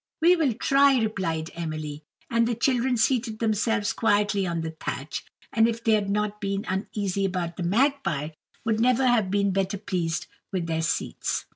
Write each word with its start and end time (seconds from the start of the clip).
"We 0.19 0.35
will 0.35 0.53
try," 0.53 0.97
replied 0.99 1.51
Emily. 1.53 2.01
And 2.27 2.47
the 2.47 2.55
children 2.55 2.97
seated 2.97 3.37
themselves 3.37 3.93
quietly 3.93 4.47
on 4.47 4.61
the 4.61 4.71
thatch; 4.71 5.23
and 5.53 5.67
if 5.67 5.83
they 5.83 5.91
had 5.91 6.09
not 6.09 6.41
been 6.41 6.65
uneasy 6.67 7.23
about 7.23 7.55
the 7.55 7.61
magpie, 7.61 8.29
would 8.65 8.79
never 8.79 9.05
have 9.05 9.29
been 9.29 9.51
better 9.51 9.77
pleased 9.77 10.25
with 10.51 10.65
their 10.65 10.81
seats. 10.81 11.45